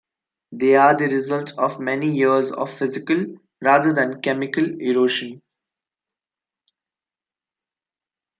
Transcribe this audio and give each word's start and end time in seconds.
They 0.51 0.75
are 0.77 0.97
the 0.97 1.07
result 1.09 1.53
of 1.59 1.79
many 1.79 2.09
years 2.09 2.51
of 2.51 2.73
physical, 2.73 3.23
rather 3.61 3.93
than 3.93 4.19
chemical, 4.19 4.65
erosion. 4.81 5.43